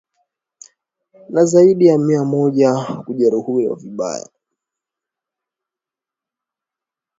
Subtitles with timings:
[1.29, 4.29] na zaidi ya mia moja kujeruhiwa vibaya